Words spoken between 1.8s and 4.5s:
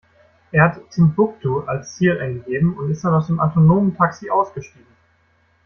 Ziel eingegeben und ist dann aus dem autonomen Taxi